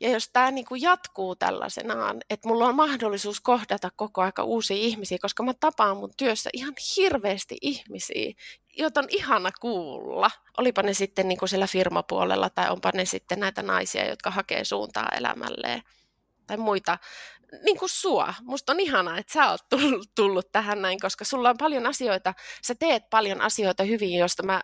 [0.00, 5.18] Ja jos tämä niinku jatkuu tällaisenaan, että mulla on mahdollisuus kohdata koko aika uusia ihmisiä,
[5.22, 8.32] koska mä tapaan mun työssä ihan hirveästi ihmisiä,
[8.76, 10.30] joita on ihana kuulla.
[10.58, 15.08] Olipa ne sitten niinku siellä firmapuolella tai onpa ne sitten näitä naisia, jotka hakee suuntaa
[15.16, 15.82] elämälleen
[16.46, 16.98] tai muita
[17.64, 18.34] niin kuin sua.
[18.42, 22.34] Musta on ihanaa, että sä oot tullut, tullut tähän näin, koska sulla on paljon asioita,
[22.62, 24.60] sä teet paljon asioita hyvin, joista mä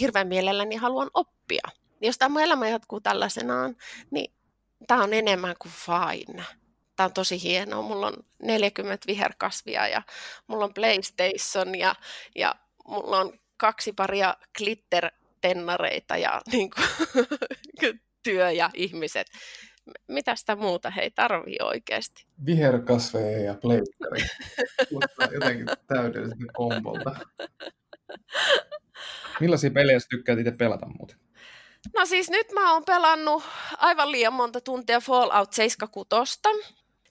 [0.00, 1.68] hirveän mielelläni haluan oppia.
[2.00, 3.76] Jos tämä mun elämä jatkuu tällaisenaan,
[4.10, 4.32] niin
[4.86, 6.44] tämä on enemmän kuin fine.
[6.96, 7.82] Tämä on tosi hienoa.
[7.82, 10.02] Mulla on 40 viherkasvia ja
[10.46, 11.94] mulla on PlayStation ja,
[12.36, 12.54] ja
[12.88, 16.86] mulla on kaksi paria glitter-tennareita ja niin kuin,
[18.22, 19.26] työ ja ihmiset
[20.08, 22.26] mitä sitä muuta he ei tarvii oikeasti?
[22.46, 24.22] Viherkasveja ja pleikkari.
[25.34, 27.16] jotenkin täydellisesti kombolta.
[29.40, 31.16] Millaisia pelejä sä tykkäät itse pelata muuten?
[31.98, 33.42] No siis nyt mä oon pelannut
[33.78, 36.40] aivan liian monta tuntia Fallout 76.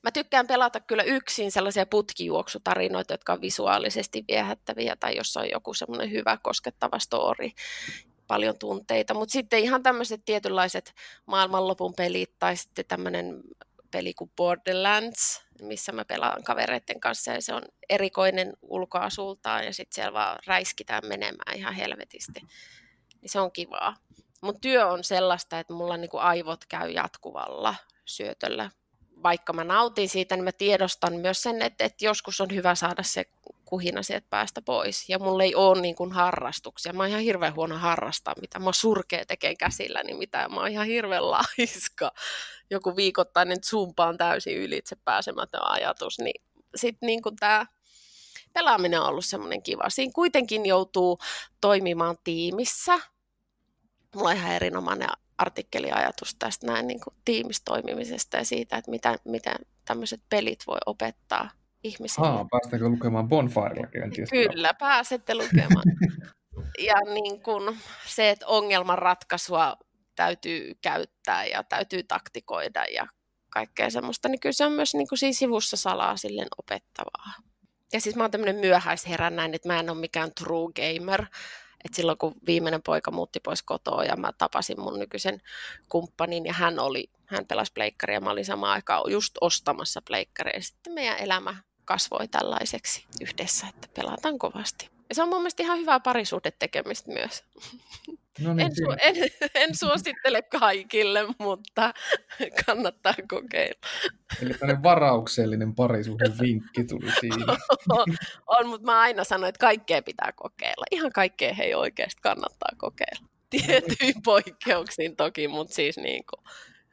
[0.03, 5.73] Mä tykkään pelata kyllä yksin sellaisia putkijuoksutarinoita, jotka on visuaalisesti viehättäviä tai jos on joku
[5.73, 7.49] semmoinen hyvä koskettava story
[8.29, 10.93] paljon tunteita, mutta sitten ihan tämmöiset tietynlaiset
[11.25, 13.41] maailmanlopun pelit tai sitten tämmöinen
[13.91, 19.95] peli kuin Borderlands, missä mä pelaan kavereiden kanssa ja se on erikoinen ulkoasultaan ja sitten
[19.95, 22.41] siellä vaan räiskitään menemään ihan helvetisti.
[23.21, 23.95] Niin se on kivaa.
[24.41, 27.75] Mun työ on sellaista, että mulla niinku aivot käy jatkuvalla
[28.05, 28.69] syötöllä.
[29.23, 33.03] Vaikka mä nautin siitä, niin mä tiedostan myös sen, että, että joskus on hyvä saada
[33.03, 33.25] se
[33.65, 35.09] kuhina sieltä päästä pois.
[35.09, 36.93] Ja mulla ei ole niin kuin harrastuksia.
[36.93, 40.71] Mä oon ihan hirveän huono harrastaa, mitä mä surkea tekee käsillä, niin mitä mä oon
[40.71, 42.11] ihan hirveän laiska.
[42.69, 46.19] Joku viikoittainen zumpa on täysin ylitse pääsemätön ajatus.
[46.19, 46.41] Niin
[46.75, 47.65] sitten niin tämä
[48.53, 49.89] pelaaminen on ollut semmoinen kiva.
[49.89, 51.19] Siinä kuitenkin joutuu
[51.61, 52.99] toimimaan tiimissä.
[54.15, 55.09] Mulla on ihan erinomainen
[55.39, 61.49] artikkeliajatus tästä näin niin kuin tiimistoimimisesta ja siitä, että mitä, mitä tämmöiset pelit voi opettaa
[61.83, 62.27] ihmisille.
[62.27, 64.29] Haa, päästäänkö lukemaan Bonfirella kenties?
[64.29, 65.83] Kyllä, pääsette lukemaan.
[66.87, 67.77] ja niin kun
[68.07, 69.77] se, että ongelman ratkaisua
[70.15, 73.07] täytyy käyttää ja täytyy taktikoida ja
[73.49, 77.33] kaikkea semmoista, niin kyllä se on myös niin kuin siinä sivussa salaa silleen opettavaa.
[77.93, 81.25] Ja siis mä oon tämmöinen myöhäisherännäin, että mä en ole mikään true gamer.
[81.85, 85.41] Et silloin kun viimeinen poika muutti pois kotoa ja mä tapasin mun nykyisen
[85.89, 90.57] kumppanin ja hän oli, hän pelasi pleikkaria ja mä olin samaan aikaan just ostamassa pleikkaria.
[90.57, 91.55] Ja sitten meidän elämä
[91.85, 94.89] kasvoi tällaiseksi yhdessä, että pelataan kovasti.
[95.09, 97.43] Ja se on mun mielestä ihan hyvää parisuhdetekemistä myös.
[98.39, 99.15] No niin, En, su- en,
[99.69, 101.93] en suosittele kaikille, mutta
[102.65, 103.79] kannattaa kokeilla.
[104.41, 107.45] Eli tämmöinen varauksellinen parisuhden vinkki tuli siinä.
[108.47, 110.85] on, mutta mä aina sanon, että kaikkea pitää kokeilla.
[110.91, 113.27] Ihan kaikkea hei oikeasti kannattaa kokeilla.
[113.49, 116.45] Tietyin poikkeuksiin toki, mutta siis niin kuin,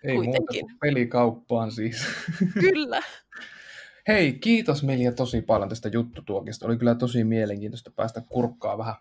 [0.05, 0.61] Ei muuta kuitenkin.
[0.61, 2.07] kuin pelikauppaan siis.
[2.61, 3.03] Kyllä.
[4.09, 6.67] Hei, kiitos Milja tosi paljon tästä juttutuokista.
[6.67, 8.95] Oli kyllä tosi mielenkiintoista päästä kurkkaa vähän,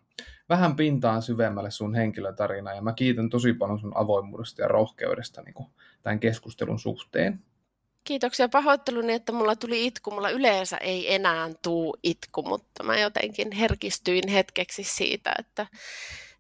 [0.50, 2.74] vähän pintaan syvemmälle sun henkilötarinaa.
[2.74, 5.70] Ja mä kiitän tosi paljon sun avoimuudesta ja rohkeudesta niin kuin
[6.04, 7.40] tämän keskustelun suhteen.
[8.04, 10.12] Kiitoksia pahoitteluni, että mulla tuli itku.
[10.12, 15.68] Mulla yleensä ei enää tuu itku, mutta mä jotenkin herkistyin hetkeksi siitä, että,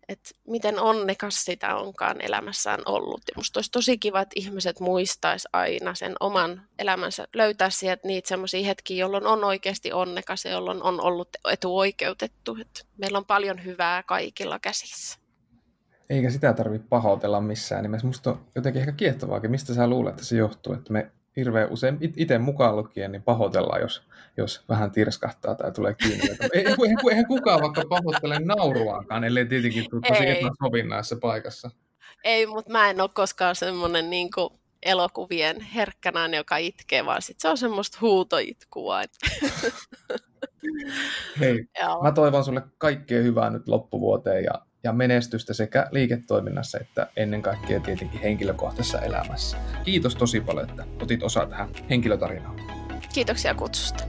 [0.10, 3.22] että miten onnekas sitä onkaan elämässään ollut.
[3.28, 8.28] Ja musta olisi tosi kiva, että ihmiset muistais aina sen oman elämänsä, löytää sieltä niitä
[8.28, 12.58] semmoisia hetkiä, jolloin on oikeasti onnekas ja jolloin on ollut etuoikeutettu.
[12.62, 15.20] Että meillä on paljon hyvää kaikilla käsissä.
[16.10, 18.08] Eikä sitä tarvitse pahoitella missään nimessä.
[18.08, 19.51] Musta on jotenkin ehkä kiehtovaakin.
[19.51, 20.74] Mistä sä luulet, että se johtuu?
[20.74, 24.02] Että me hirveän usein, itse mukaan lukien, niin pahoitellaan, jos,
[24.38, 26.30] jos vähän tirskahtaa tai tulee kiinni.
[26.30, 26.78] Ei, eihän,
[27.10, 31.72] eihän kukaan vaikka pahoittele nauruaankaan, ellei tietenkin tule tosi epäsovinnaisessa paikassa.
[32.24, 34.30] Ei, mutta mä en ole koskaan semmoinen niin
[34.84, 39.02] elokuvien herkkänään, joka itkee, vaan sit se on semmoista huutoitkua.
[41.40, 42.04] Hei, Joo.
[42.04, 47.80] mä toivon sulle kaikkea hyvää nyt loppuvuoteen ja, ja menestystä sekä liiketoiminnassa että ennen kaikkea
[47.80, 49.58] tietenkin henkilökohtaisessa elämässä.
[49.84, 52.56] Kiitos tosi paljon, että otit osaa tähän henkilötarinaan.
[53.14, 54.04] Kiitoksia kutsusta.